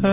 Miaka 0.00 0.12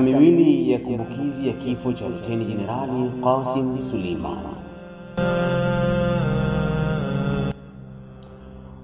miwili 0.00 0.70
ya 0.72 0.78
kumbukizi 0.78 1.48
ya 1.48 1.52
kifo 1.54 1.92
cha 1.92 2.08
Luteni 2.08 2.44
Jenerali 2.44 3.10
Qasim 3.24 3.82
Suleimani. 3.82 4.48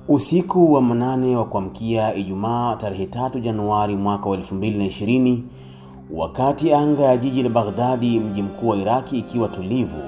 Usiku 0.09 0.73
wa 0.73 0.83
manane 0.83 1.37
wa 1.37 1.45
kuamkia 1.45 2.15
Ijumaa 2.15 2.77
tarehe 2.77 3.05
3 3.07 3.41
Januari 3.41 3.97
mwaka 3.97 4.29
wa 4.29 4.37
2020, 4.37 5.39
wakati 6.11 6.73
anga 6.73 7.03
ya 7.03 7.17
jiji 7.17 7.43
la 7.43 7.49
Baghdadi, 7.49 8.21
mji 8.21 8.43
mkuu 8.43 8.69
wa 8.69 8.77
Iraki, 8.77 9.19
ikiwa 9.19 9.49
tulivu, 9.49 10.03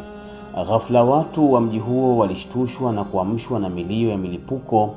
ghafla 0.69 1.03
watu 1.05 1.53
wa 1.53 1.61
mji 1.61 1.79
huo 1.79 2.17
walishtushwa 2.17 2.93
na 2.93 3.05
kuamshwa 3.05 3.61
na 3.61 3.69
milio 3.69 4.11
ya 4.11 4.19
milipuko 4.19 4.95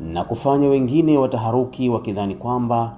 na 0.00 0.24
kufanya 0.24 0.68
wengine 0.68 1.18
wataharuki 1.18 1.88
wakidhani 1.88 2.34
kwamba 2.34 2.92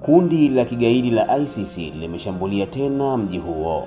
kundi 0.00 0.48
la 0.48 0.64
kigaidi 0.64 1.10
la 1.10 1.38
ISIS 1.38 1.78
limeshambulia 1.78 2.66
tena 2.66 3.16
mji 3.16 3.38
huo. 3.38 3.86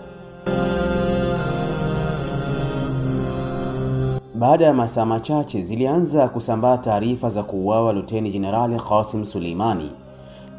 Baada 4.36 4.66
ya 4.66 4.74
masaa 4.74 5.05
machache 5.05 5.62
zilianza 5.62 6.27
kusambaa 6.27 6.77
taarifa 6.77 7.30
za 7.30 7.44
kuuawa 7.44 7.94
Luteni 7.94 8.32
Jenerali 8.32 8.76
Qasim 8.90 9.26
Suleimani, 9.26 9.91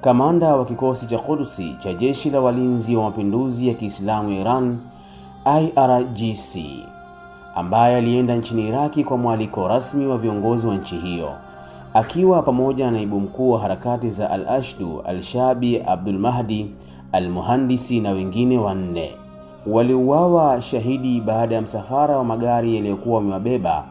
kamanda 0.01 0.57
wa 0.57 0.65
kikosi 0.65 1.07
cha 1.07 1.19
Quds 1.19 1.63
cha 1.79 1.93
Jeshi 1.95 2.31
la 2.31 2.41
Walinzi 2.41 2.97
wa 2.97 3.03
Mapinduzi 3.03 3.69
ya 3.69 3.75
Kiislamu 3.75 4.33
ya 4.33 4.41
Iran 4.41 4.79
IRGC, 5.61 6.65
ambaye 7.55 7.97
alienda 7.97 8.35
nchini 8.37 8.69
Iraki 8.69 9.05
kwa 9.05 9.17
mwaliko 9.19 9.69
rasmi 9.69 10.07
wa 10.07 10.19
viongozi 10.19 10.67
wa 10.67 10.75
nchi 10.75 10.97
hiyo. 10.97 11.31
Akiwa 11.95 12.43
pamoja 12.43 12.85
na 12.85 12.91
naibu 12.91 13.21
mkuu 13.21 13.51
wa 13.51 13.61
harakati 13.61 14.11
za 14.11 14.31
Al-Ashdu 14.31 15.01
Al-Shabi 15.07 15.83
Abdul 15.87 16.19
Mahdi 16.19 16.71
Al-Muhandisi 17.13 18.01
na 18.01 18.11
wengine 18.11 18.59
wanne. 18.59 19.11
Waliuawa 19.67 20.61
shahidi 20.63 21.21
baada 21.21 21.55
ya 21.55 21.63
msafara 21.63 22.17
wa 22.19 22.25
magari 22.25 22.75
yaliyokuwa 22.77 23.17
wamewabeba 23.17 23.85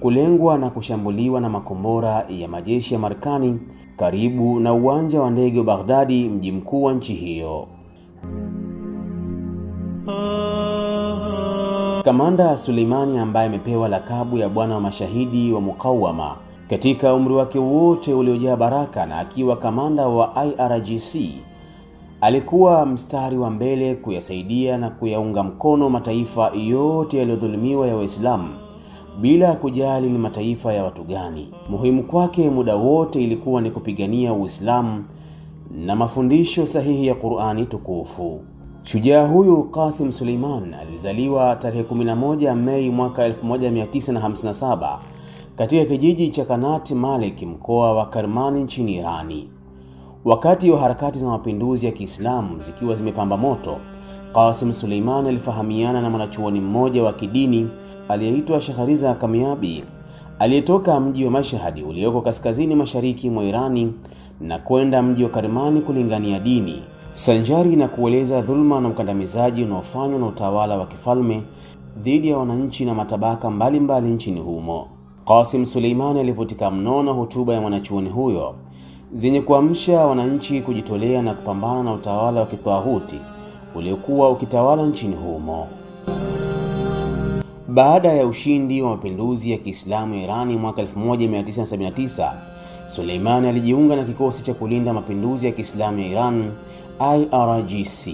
kulengwa 0.00 0.58
na 0.58 0.70
kushambuliwa 0.70 1.40
na 1.40 1.48
makombora 1.48 2.24
ya 2.28 2.48
majeshi 2.48 2.94
ya 2.94 3.00
Marekani 3.00 3.58
karibu 3.96 4.60
na 4.60 4.72
uwanja 4.74 5.20
wa 5.20 5.30
ndege 5.30 5.58
wa 5.58 5.64
Baghdadi, 5.64 6.28
mji 6.28 6.52
mkuu 6.52 6.82
wa 6.82 6.92
nchi 6.92 7.14
hiyo. 7.14 7.66
Kamanda 12.04 12.56
Suleimani 12.56 13.18
ambaye 13.18 13.46
amepewa 13.46 13.88
lakabu 13.88 14.38
ya 14.38 14.48
bwana 14.48 14.74
wa 14.74 14.80
mashahidi 14.80 15.52
wa 15.52 15.60
Mukawama 15.60 16.36
katika 16.70 17.14
umri 17.14 17.34
wake 17.34 17.58
wote 17.58 18.14
uliojaa 18.14 18.56
baraka 18.56 19.06
na 19.06 19.18
akiwa 19.18 19.56
kamanda 19.56 20.08
wa 20.08 20.44
IRGC 20.46 21.16
alikuwa 22.20 22.86
mstari 22.86 23.36
wa 23.38 23.50
mbele 23.50 23.94
kuyasaidia 23.94 24.78
na 24.78 24.90
kuyaunga 24.90 25.42
mkono 25.42 25.90
mataifa 25.90 26.50
yote 26.54 27.18
yaliyodhulumiwa 27.18 27.86
ya 27.88 27.96
Waislamu 27.96 28.48
bila 29.20 29.54
kujali 29.54 30.10
ni 30.10 30.18
mataifa 30.18 30.72
ya 30.72 30.84
watu 30.84 31.04
gani. 31.04 31.48
Muhimu 31.70 32.02
kwake 32.02 32.50
muda 32.50 32.76
wote 32.76 33.24
ilikuwa 33.24 33.60
ni 33.60 33.70
kupigania 33.70 34.32
Uislamu 34.32 35.04
na 35.70 35.96
mafundisho 35.96 36.66
sahihi 36.66 37.06
ya 37.06 37.14
Qur'ani 37.14 37.66
tukufu. 37.66 38.40
Shujaa 38.82 39.26
huyu 39.26 39.62
Qasim 39.64 40.12
Suleiman 40.12 40.74
alizaliwa 40.74 41.56
tarehe 41.56 41.82
11 41.82 42.54
Mei 42.54 42.90
mwaka 42.90 43.28
1957 43.28 44.98
katika 45.56 45.84
kijiji 45.84 46.28
cha 46.30 46.44
Kanat 46.44 46.90
Malik 46.90 47.42
mkoa 47.42 47.92
wa 47.92 48.06
Kermani 48.06 48.62
nchini 48.62 48.94
Irani. 48.96 49.48
Wakati 50.24 50.70
wa 50.70 50.78
harakati 50.80 51.18
za 51.18 51.26
mapinduzi 51.26 51.86
ya 51.86 51.92
Kiislamu 51.92 52.60
zikiwa 52.60 52.94
zimepamba 52.94 53.36
moto, 53.36 53.76
Qasim 54.36 54.72
Suleiman 54.72 55.26
alifahamiana 55.26 56.00
na 56.02 56.10
mwanachuoni 56.10 56.60
mmoja 56.60 57.02
wa 57.04 57.12
kidini 57.12 57.68
aliyeitwa 58.08 58.60
Shahariza 58.60 59.14
Kamiabi 59.14 59.84
aliyetoka 60.38 61.00
mji 61.00 61.24
wa 61.24 61.30
Mashhad 61.30 61.82
ulioko 61.88 62.20
kaskazini 62.20 62.74
mashariki 62.74 63.30
mwa 63.30 63.44
Irani 63.44 63.92
na 64.40 64.58
kwenda 64.58 65.02
mji 65.02 65.24
wa 65.24 65.30
Karmani 65.30 65.80
kulingania 65.80 66.38
dini 66.40 66.82
sanjari 67.12 67.76
na 67.76 67.88
kueleza 67.88 68.40
dhulma 68.42 68.80
na 68.80 68.88
ukandamizaji 68.88 69.64
unaofanywa 69.64 70.18
na 70.18 70.26
utawala 70.26 70.76
wa 70.78 70.86
kifalme 70.86 71.42
dhidi 72.02 72.28
ya 72.28 72.38
wananchi 72.38 72.84
na 72.84 72.94
matabaka 72.94 73.50
mbalimbali 73.50 73.80
mbali 74.00 74.14
nchini 74.14 74.40
humo. 74.40 74.88
Qasim 75.28 75.66
Suleimani 75.66 76.20
alivutika 76.20 76.70
mno 76.70 77.02
na 77.02 77.12
hotuba 77.12 77.54
ya 77.54 77.60
mwanachuoni 77.60 78.10
huyo 78.10 78.54
zenye 79.14 79.40
kuamsha 79.40 80.06
wananchi 80.06 80.60
kujitolea 80.60 81.22
na 81.22 81.34
kupambana 81.34 81.82
na 81.82 81.92
utawala 81.92 82.40
wa 82.40 82.46
kitwahuti 82.46 83.20
uliokuwa 83.76 84.30
ukitawala 84.30 84.82
nchini 84.86 85.16
humo. 85.16 85.68
Baada 87.68 88.12
ya 88.12 88.26
ushindi 88.26 88.82
wa 88.82 88.90
mapinduzi 88.90 89.50
ya 89.50 89.58
Kiislamu 89.58 90.14
ya 90.14 90.22
Irani 90.22 90.56
mwaka 90.56 90.82
1979, 90.82 92.32
Suleimani 92.86 93.48
alijiunga 93.48 93.96
na 93.96 94.04
kikosi 94.04 94.42
cha 94.42 94.54
kulinda 94.54 94.92
mapinduzi 94.92 95.46
ya 95.46 95.52
Kiislamu 95.52 95.98
ya 96.00 96.06
Iran 96.06 96.50
IRGC. 97.00 98.08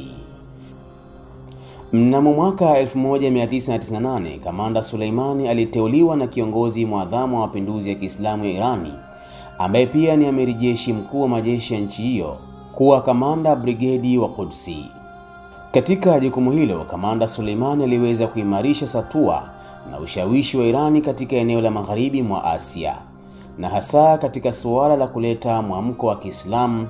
Mnamo 1.92 2.32
mwaka 2.32 2.82
1998 2.82 4.38
kamanda 4.40 4.82
Suleimani 4.82 5.48
aliteuliwa 5.48 6.16
na 6.16 6.26
kiongozi 6.26 6.86
mwadhamu 6.86 7.34
wa 7.40 7.46
mapinduzi 7.46 7.88
ya 7.88 7.94
Kiislamu 7.94 8.44
ya 8.44 8.50
Irani 8.50 8.92
ambaye 9.58 9.86
pia 9.86 10.16
ni 10.16 10.26
amiri 10.26 10.54
jeshi 10.54 10.92
mkuu 10.92 11.22
wa 11.22 11.28
majeshi 11.28 11.74
ya 11.74 11.80
nchi 11.80 12.02
hiyo 12.02 12.36
kuwa 12.74 13.02
kamanda 13.02 13.56
brigedi 13.56 14.18
wa 14.18 14.28
Qudsi. 14.28 14.84
Katika 15.72 16.20
jukumu 16.20 16.50
hilo, 16.52 16.84
kamanda 16.84 17.26
Suleimani 17.28 17.84
aliweza 17.84 18.26
kuimarisha 18.26 18.86
satua 18.86 19.42
na 19.90 19.98
ushawishi 20.00 20.56
wa 20.58 20.64
Irani 20.64 21.00
katika 21.00 21.36
eneo 21.36 21.60
la 21.60 21.70
magharibi 21.70 22.22
mwa 22.22 22.44
Asia 22.44 22.96
na 23.58 23.68
hasa 23.68 24.18
katika 24.18 24.52
suala 24.52 24.96
la 24.96 25.06
kuleta 25.06 25.62
mwamko 25.62 26.06
wa 26.06 26.16
Kiislamu 26.16 26.88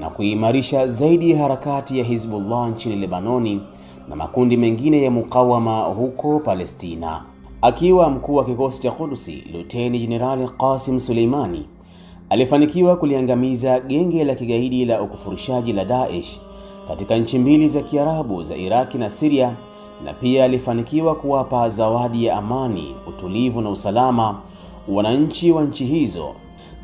na 0.00 0.10
kuimarisha 0.10 0.86
zaidi 0.86 1.34
harakati 1.34 1.98
ya 1.98 2.04
Hizbullah 2.04 2.70
nchini 2.70 2.96
Lebanoni 2.96 3.60
na 4.08 4.16
makundi 4.16 4.56
mengine 4.56 5.02
ya 5.02 5.10
mukawama 5.10 5.80
huko 5.82 6.40
Palestina. 6.40 7.22
Akiwa 7.62 8.10
mkuu 8.10 8.34
wa 8.34 8.44
kikosi 8.44 8.82
cha 8.82 8.90
kudusi 8.90 9.44
Luteni 9.52 9.98
Jenerali 9.98 10.48
Qasim 10.48 11.00
Suleimani 11.00 11.66
alifanikiwa 12.30 12.96
kuliangamiza 12.96 13.80
genge 13.80 14.24
la 14.24 14.34
kigaidi 14.34 14.84
la 14.84 15.02
ukufurishaji 15.02 15.72
la 15.72 15.84
Daesh 15.84 16.40
katika 16.90 17.16
nchi 17.16 17.38
mbili 17.38 17.68
za 17.68 17.80
Kiarabu 17.80 18.42
za 18.42 18.56
Iraki 18.56 18.98
na 18.98 19.10
Siria, 19.10 19.54
na 20.04 20.12
pia 20.14 20.44
alifanikiwa 20.44 21.14
kuwapa 21.14 21.68
zawadi 21.68 22.24
ya 22.24 22.36
amani, 22.36 22.94
utulivu 23.06 23.60
na 23.60 23.70
usalama 23.70 24.40
wananchi 24.88 25.52
wa 25.52 25.64
nchi 25.64 25.84
hizo 25.86 26.34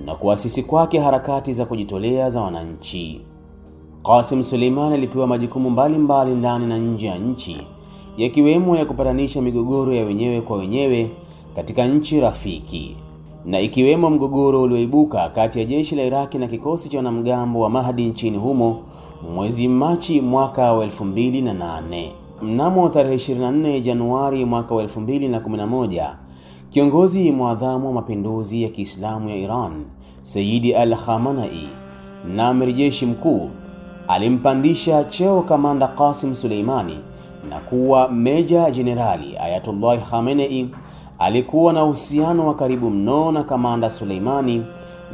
na 0.04 0.14
kuasisi 0.14 0.62
kwake 0.62 0.98
harakati 1.00 1.52
za 1.52 1.66
kujitolea 1.66 2.30
za 2.30 2.40
wananchi. 2.40 3.20
Qasim 4.02 4.42
Suleiman 4.42 4.92
alipewa 4.92 5.26
majukumu 5.26 5.70
mbalimbali 5.70 6.34
ndani 6.34 6.66
na 6.66 6.78
nje 6.78 7.06
ya 7.06 7.18
nchi, 7.18 7.66
yakiwemo 8.16 8.76
ya 8.76 8.84
kupatanisha 8.84 9.42
migogoro 9.42 9.94
ya 9.94 10.04
wenyewe 10.04 10.40
kwa 10.40 10.56
wenyewe 10.58 11.10
katika 11.56 11.86
nchi 11.86 12.20
rafiki 12.20 12.96
na 13.46 13.60
ikiwemo 13.60 14.10
mgogoro 14.10 14.62
ulioibuka 14.62 15.28
kati 15.28 15.58
ya 15.58 15.64
jeshi 15.64 15.96
la 15.96 16.02
Iraki 16.02 16.38
na 16.38 16.46
kikosi 16.46 16.88
cha 16.88 16.96
wanamgambo 16.98 17.60
wa 17.60 17.70
Mahdi 17.70 18.04
nchini 18.06 18.36
humo 18.38 18.82
mwezi 19.34 19.68
Machi 19.68 20.20
mwaka 20.20 20.72
wa 20.72 20.86
2008. 20.86 22.10
Mnamo 22.42 22.88
tarehe 22.88 23.16
24 23.16 23.80
Januari 23.80 24.44
mwaka 24.44 24.74
wa 24.74 24.82
2011, 24.82 26.14
kiongozi 26.70 27.32
mwadhamu 27.32 27.86
wa 27.86 27.92
mapinduzi 27.92 28.62
ya 28.62 28.68
Kiislamu 28.68 29.28
ya 29.28 29.36
Iran 29.36 29.84
Sayyidi 30.22 30.74
Al-Khamenei 30.74 31.68
na 32.34 32.48
amiri 32.48 32.72
jeshi 32.72 33.06
mkuu 33.06 33.50
alimpandisha 34.08 35.04
cheo 35.04 35.42
kamanda 35.42 35.88
Qasim 35.88 36.34
Suleimani 36.34 36.98
na 37.50 37.58
kuwa 37.58 38.08
meja 38.08 38.70
jenerali. 38.70 39.36
Ayatollah 39.38 40.10
Khamenei 40.10 40.68
alikuwa 41.18 41.72
na 41.72 41.84
uhusiano 41.84 42.46
wa 42.46 42.54
karibu 42.54 42.90
mno 42.90 43.32
na 43.32 43.42
kamanda 43.44 43.90
Suleimani 43.90 44.64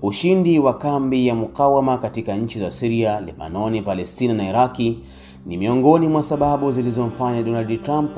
Ushindi 0.02 0.60
wa 0.60 0.74
kambi 0.74 1.28
ya 1.28 1.36
mukawama 1.36 1.98
katika 1.98 2.36
nchi 2.36 2.60
za 2.60 2.72
Syria, 2.72 3.20
Lebanoni, 3.22 3.82
Palestina 3.82 4.34
na 4.34 4.50
Iraki 4.50 5.00
ni 5.46 5.58
miongoni 5.58 6.08
mwa 6.08 6.24
sababu 6.24 6.72
zilizomfanya 6.72 7.44
Donald 7.44 7.84
Trump 7.84 8.18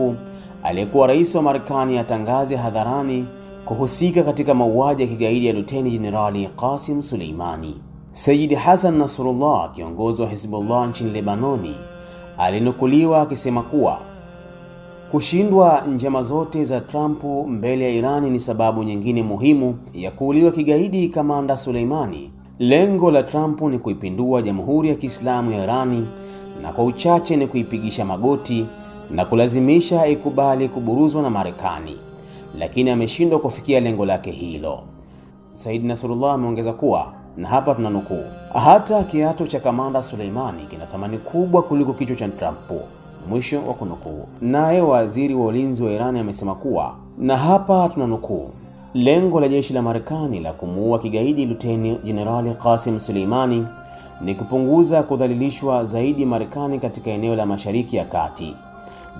aliyekuwa 0.64 1.08
rais 1.08 1.36
wa 1.36 1.42
Marekani 1.42 1.98
atangaze 1.98 2.56
hadharani 2.56 3.26
kuhusika 3.66 4.24
katika 4.24 4.54
mauaji 4.54 5.02
ya 5.02 5.08
kigaidi 5.08 5.46
ya 5.48 5.54
Luteni 5.54 5.92
Jenerali 5.92 6.50
Qasim 6.56 7.02
Suleimani. 7.02 7.76
Sayyid 8.18 8.54
Hassan 8.56 8.98
Nasrullah, 8.98 9.72
kiongozi 9.76 10.22
wa 10.22 10.28
Hizbullah 10.30 10.90
nchini 10.90 11.10
Lebanoni, 11.12 11.76
alinukuliwa 12.38 13.22
akisema 13.22 13.62
kuwa 13.64 14.00
kushindwa 15.12 15.82
njama 15.88 16.24
zote 16.24 16.66
za 16.66 16.82
Trump 16.82 17.24
mbele 17.48 17.84
ya 17.86 17.90
Irani 17.92 18.30
ni 18.30 18.40
sababu 18.40 18.84
nyingine 18.84 19.24
muhimu 19.24 19.78
ya 19.94 20.12
kuuliwa 20.12 20.52
kigaidi 20.52 21.10
kamanda 21.10 21.58
Suleimani. 21.58 22.32
Lengo 22.60 23.12
la 23.12 23.24
Trump 23.24 23.62
ni 23.62 23.80
kuipindua 23.80 24.42
Jamhuri 24.42 24.90
ya 24.90 24.96
Kiislamu 24.96 25.52
ya 25.52 25.64
Irani 25.64 26.08
na 26.62 26.72
kwa 26.74 26.84
uchache 26.86 27.36
ni 27.38 27.48
kuipigisha 27.48 28.06
magoti 28.06 28.66
na 29.12 29.26
kulazimisha 29.26 30.08
ikubali 30.08 30.70
kuburuzwa 30.70 31.22
na 31.22 31.30
Marekani, 31.30 31.98
lakini 32.60 32.90
ameshindwa 32.90 33.40
kufikia 33.40 33.80
lengo 33.80 34.06
lake 34.06 34.32
hilo. 34.32 34.80
Said 35.52 35.84
Nasrullah 35.86 36.34
ameongeza 36.34 36.74
kuwa 36.74 37.17
na 37.38 37.48
hapa 37.48 37.76
tunanukuu, 37.76 38.24
hata 38.54 39.04
kiato 39.04 39.48
cha 39.48 39.60
kamanda 39.60 40.04
Suleimani 40.04 40.66
kina 40.66 40.86
thamani 40.86 41.18
kubwa 41.18 41.62
kuliko 41.64 41.94
kichwa 41.94 42.16
cha 42.16 42.28
Trump, 42.30 42.58
mwisho 43.30 43.62
wa 43.68 43.74
kunukuu. 43.74 44.26
Naye 44.42 44.82
waziri 44.82 45.34
wa 45.36 45.46
ulinzi 45.46 45.84
wa 45.84 45.92
Irani 45.92 46.20
amesema 46.20 46.56
kuwa, 46.56 46.96
na 47.18 47.38
hapa 47.38 47.90
tunanukuu, 47.94 48.50
lengo 48.94 49.40
la 49.40 49.48
jeshi 49.48 49.74
la 49.74 49.82
Marekani 49.82 50.40
la 50.40 50.54
kumuua 50.54 51.00
kigaidi 51.00 51.46
Luteni 51.46 51.96
Jenerali 52.04 52.52
Qasim 52.54 53.00
Suleimani 53.00 53.68
ni 54.22 54.36
kupunguza 54.36 55.04
kudhalilishwa 55.04 55.86
zaidi 55.86 56.26
Marekani 56.26 56.80
katika 56.80 57.12
eneo 57.12 57.36
la 57.36 57.46
Mashariki 57.46 57.96
ya 57.96 58.06
Kati. 58.06 58.56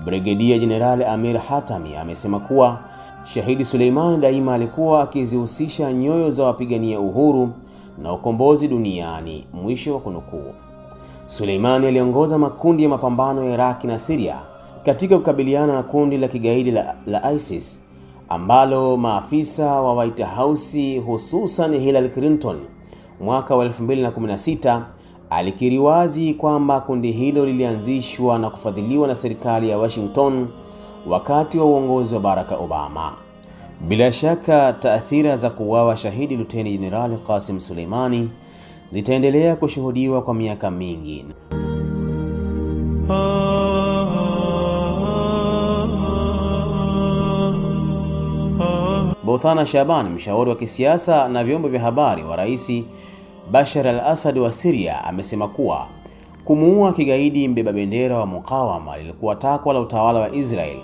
Brigedia 0.04 0.58
Jenerali 0.58 1.04
Amir 1.04 1.38
Hatami 1.38 1.96
amesema 1.96 2.40
kuwa 2.40 2.78
Shahidi 3.24 3.64
Suleimani 3.64 4.16
daima 4.16 4.54
alikuwa 4.54 5.02
akizihusisha 5.02 5.92
nyoyo 5.92 6.30
za 6.30 6.44
wapigania 6.44 7.00
uhuru 7.00 7.50
na 8.02 8.12
ukombozi 8.12 8.68
duniani, 8.68 9.46
mwisho 9.52 9.94
wa 9.94 10.00
kunukuu. 10.00 10.54
Suleimani 11.26 11.86
aliongoza 11.86 12.38
makundi 12.38 12.82
ya 12.82 12.88
mapambano 12.88 13.44
ya 13.44 13.54
Iraki 13.54 13.86
na 13.86 13.98
Siria 13.98 14.36
katika 14.84 15.18
kukabiliana 15.18 15.72
na 15.74 15.82
kundi 15.82 16.16
la 16.18 16.28
kigaidi 16.28 16.70
la, 16.70 16.94
la 17.06 17.32
ISIS 17.32 17.80
ambalo 18.28 18.96
maafisa 18.96 19.66
wa 19.80 19.92
White 19.94 20.24
House 20.36 20.98
hususan 20.98 21.78
Hillary 21.78 22.08
Clinton 22.08 22.56
mwaka 23.20 23.56
wa 23.56 23.64
2016 23.68 24.80
alikiri 25.30 25.78
wazi 25.78 26.34
kwamba 26.34 26.80
kundi 26.80 27.12
hilo 27.12 27.46
lilianzishwa 27.46 28.38
na 28.38 28.50
kufadhiliwa 28.50 29.08
na 29.08 29.14
serikali 29.14 29.70
ya 29.70 29.78
Washington 29.78 30.48
wakati 31.08 31.58
wa 31.58 31.64
uongozi 31.64 32.14
wa 32.14 32.20
Barack 32.20 32.52
Obama. 32.60 33.12
Bila 33.80 34.12
shaka 34.12 34.72
taathira 34.72 35.36
za 35.36 35.50
kuuawa 35.50 35.96
shahidi 35.96 36.36
Luteni 36.36 36.70
Jenerali 36.78 37.16
Qasim 37.26 37.60
Suleimani 37.60 38.30
zitaendelea 38.90 39.56
kushuhudiwa 39.56 40.22
kwa 40.22 40.34
miaka 40.34 40.70
mingi. 40.70 41.24
Bothana 49.24 49.66
Shaban, 49.66 50.08
mshauri 50.08 50.50
wa 50.50 50.56
kisiasa 50.56 51.28
na 51.28 51.44
vyombo 51.44 51.68
vya 51.68 51.80
habari 51.80 52.24
wa 52.24 52.36
Rais 52.36 52.72
Bashar 53.50 53.86
al-Assad 53.88 54.38
wa 54.38 54.52
Syria, 54.52 55.04
amesema 55.04 55.48
kuwa 55.48 55.86
kumuua 56.44 56.92
kigaidi 56.92 57.48
mbeba 57.48 57.72
bendera 57.72 58.18
wa 58.18 58.26
mukawama 58.26 58.96
lilikuwa 58.98 59.36
takwa 59.36 59.74
la 59.74 59.80
utawala 59.80 60.20
wa 60.20 60.34
Israel 60.34 60.78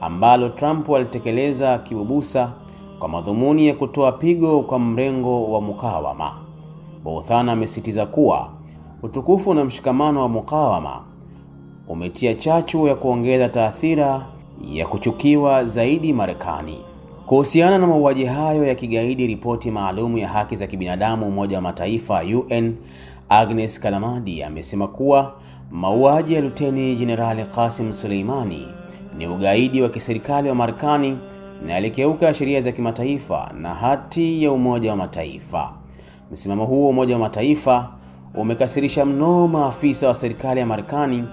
ambalo 0.00 0.48
Trump 0.48 0.90
alitekeleza 0.90 1.78
kibubusa 1.78 2.52
kwa 2.98 3.08
madhumuni 3.08 3.66
ya 3.68 3.74
kutoa 3.74 4.12
pigo 4.12 4.62
kwa 4.62 4.78
mrengo 4.78 5.52
wa 5.52 5.60
mukawama. 5.60 6.32
Bouthana 7.04 7.52
amesisitiza 7.52 8.06
kuwa 8.06 8.48
utukufu 9.02 9.54
na 9.54 9.64
mshikamano 9.64 10.20
wa 10.22 10.28
mukawama 10.28 11.00
umetia 11.88 12.34
chachu 12.34 12.86
ya 12.86 12.94
kuongeza 12.94 13.48
taathira 13.48 14.26
ya 14.72 14.86
kuchukiwa 14.86 15.64
zaidi 15.64 16.12
Marekani. 16.12 16.78
Kuhusiana 17.26 17.78
na 17.78 17.86
mauaji 17.86 18.24
hayo 18.24 18.64
ya 18.64 18.74
kigaidi, 18.74 19.26
ripoti 19.26 19.70
maalumu 19.70 20.18
ya 20.18 20.28
haki 20.28 20.56
za 20.56 20.66
kibinadamu 20.66 21.26
Umoja 21.28 21.56
wa 21.56 21.62
Mataifa 21.62 22.22
UN 22.22 22.74
Agnes 23.28 23.80
Kalamadi 23.80 24.42
amesema 24.42 24.88
kuwa 24.88 25.32
mauaji 25.70 26.34
ya 26.34 26.40
Luteni 26.40 26.96
Jenerali 26.96 27.44
Qasim 27.44 27.92
Suleimani 27.92 28.68
ni 29.18 29.26
ugaidi 29.26 29.82
wa 29.82 29.88
kiserikali 29.88 30.48
wa 30.48 30.54
Marekani 30.54 31.18
na 31.66 31.72
yalikeuka 31.72 32.34
sheria 32.34 32.60
za 32.60 32.72
kimataifa 32.72 33.50
na 33.60 33.74
hati 33.74 34.42
ya 34.44 34.52
Umoja 34.52 34.90
wa 34.90 34.96
Mataifa. 34.96 35.72
Msimamo 36.32 36.64
huo 36.64 36.88
Umoja 36.88 37.14
wa 37.14 37.20
Mataifa 37.20 37.88
umekasirisha 38.34 39.04
mno 39.04 39.48
maafisa 39.48 40.08
wa 40.08 40.14
serikali 40.14 40.60
ya 40.60 40.66
Marekani 40.66 41.24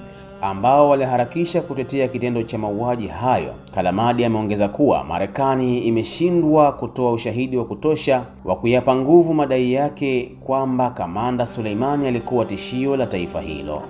ambao 0.42 0.90
waliharakisha 0.90 1.62
kutetea 1.62 2.08
kitendo 2.08 2.44
cha 2.44 2.58
mauaji 2.58 3.08
hayo. 3.08 3.54
Kalamadi 3.76 4.26
ameongeza 4.26 4.68
kuwa 4.68 5.04
Marekani 5.04 5.80
imeshindwa 5.80 6.72
kutoa 6.72 7.12
ushahidi 7.12 7.58
wa 7.58 7.66
kutosha 7.66 8.24
wa 8.46 8.56
kuyapa 8.56 8.96
nguvu 8.96 9.34
madai 9.34 9.74
yake 9.74 10.32
kwamba 10.46 10.90
kamanda 10.90 11.46
Suleimani 11.46 12.08
alikuwa 12.08 12.46
tishio 12.46 12.98
la 12.98 13.06
taifa 13.08 13.42
hilo. 13.42 13.82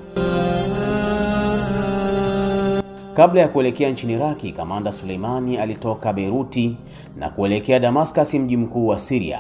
Kabla 3.14 3.42
ya 3.42 3.48
kuelekea 3.48 3.90
nchini 3.90 4.14
Iraki, 4.14 4.52
kamanda 4.52 4.92
Suleimani 4.92 5.58
alitoka 5.58 6.14
Beiruti 6.14 6.78
na 7.18 7.30
kuelekea 7.30 7.80
Damascus, 7.80 8.34
mji 8.34 8.58
mkuu 8.58 8.88
wa 8.88 9.00
Syria. 9.00 9.40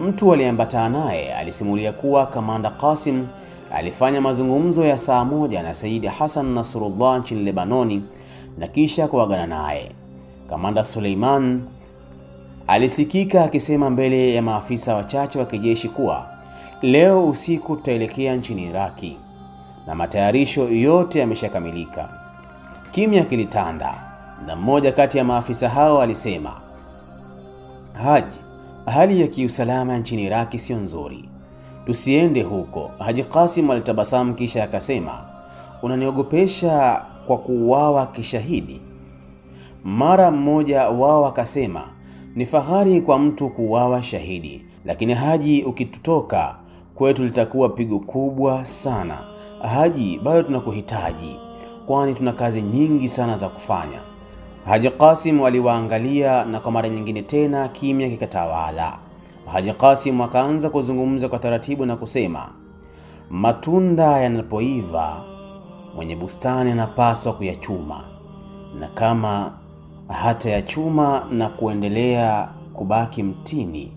Mtu 0.00 0.32
aliyeambatana 0.32 0.88
naye 1.04 1.34
alisimulia 1.34 1.92
kuwa 1.92 2.26
kamanda 2.26 2.70
Qasim 2.70 3.26
alifanya 3.72 4.20
mazungumzo 4.20 4.84
ya 4.84 4.98
saa 4.98 5.24
moja 5.24 5.62
na 5.62 5.74
Saidi 5.74 6.06
Hassan 6.06 6.46
Nasrullah 6.46 7.18
nchini 7.20 7.42
Lebanoni 7.44 8.02
na 8.58 8.66
kisha 8.68 9.08
kuagana 9.08 9.46
naye. 9.46 9.92
Kamanda 10.50 10.84
Suleiman 10.84 11.62
alisikika 12.66 13.44
akisema 13.44 13.90
mbele 13.90 14.34
ya 14.34 14.42
maafisa 14.42 14.94
wachache 14.94 15.38
wa 15.38 15.44
kijeshi 15.46 15.88
kuwa 15.88 16.26
leo 16.82 17.28
usiku 17.28 17.76
tutaelekea 17.76 18.36
nchini 18.36 18.64
Iraki 18.64 19.16
na 19.86 19.94
matayarisho 19.94 20.68
yote 20.68 21.18
yameshakamilika. 21.18 22.25
Kimya 22.96 23.24
kilitanda 23.24 23.94
na 24.46 24.56
mmoja 24.56 24.92
kati 24.92 25.18
ya 25.18 25.24
maafisa 25.24 25.68
hao 25.68 26.02
alisema, 26.02 26.52
Haji, 27.92 28.36
hali 28.86 29.20
ya 29.20 29.26
kiusalama 29.26 29.98
nchini 29.98 30.24
Iraki 30.24 30.58
sio 30.58 30.76
nzuri, 30.76 31.28
tusiende 31.86 32.42
huko. 32.42 32.90
Haji 32.98 33.24
Kasim 33.24 33.70
alitabasamu 33.70 34.34
kisha 34.34 34.64
akasema, 34.64 35.24
unaniogopesha 35.82 37.02
kwa 37.26 37.38
kuuawa 37.38 38.06
kishahidi? 38.06 38.80
Mara 39.84 40.30
mmoja 40.30 40.88
wao 40.88 41.26
akasema, 41.26 41.84
ni 42.34 42.46
fahari 42.46 43.00
kwa 43.00 43.18
mtu 43.18 43.48
kuuawa 43.50 44.02
shahidi, 44.02 44.64
lakini 44.84 45.14
Haji, 45.14 45.62
ukitutoka 45.62 46.54
kwetu 46.94 47.24
litakuwa 47.24 47.68
pigo 47.68 47.98
kubwa 47.98 48.66
sana. 48.66 49.18
Haji, 49.62 50.18
bado 50.24 50.42
tunakuhitaji 50.42 51.45
kwani 51.86 52.14
tuna 52.14 52.32
kazi 52.32 52.62
nyingi 52.62 53.08
sana 53.08 53.36
za 53.38 53.48
kufanya. 53.48 54.00
Haji 54.66 54.90
Qasim 54.90 55.44
aliwaangalia 55.44 56.44
na 56.44 56.60
kwa 56.60 56.72
mara 56.72 56.88
nyingine 56.88 57.22
tena 57.22 57.68
kimya 57.68 58.08
kikatawala. 58.08 58.98
Haji 59.52 59.72
Qasim 59.72 60.20
akaanza 60.20 60.70
kuzungumza 60.70 61.28
kwa 61.28 61.38
taratibu 61.38 61.86
na 61.86 61.96
kusema, 61.96 62.48
matunda 63.30 64.04
yanapoiva 64.20 65.16
mwenye 65.96 66.16
bustani 66.16 66.70
anapaswa 66.70 67.32
kuyachuma, 67.32 68.04
na 68.80 68.88
kama 68.88 69.52
hata 70.08 70.50
yachuma 70.50 71.26
na 71.30 71.48
kuendelea 71.48 72.48
kubaki 72.74 73.22
mtini, 73.22 73.92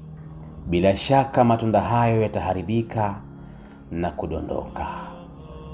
bila 0.67 0.95
shaka 0.95 1.43
matunda 1.43 1.81
hayo 1.81 2.21
yataharibika 2.21 3.15
na 3.91 4.11
kudondoka. 4.11 4.87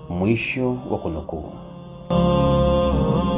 Mwisho 0.09 0.69
wa 0.91 0.97
kunukuu. 0.97 1.64
Oh. 2.09 3.34